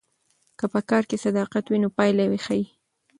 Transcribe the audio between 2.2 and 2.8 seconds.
یې ښه وي.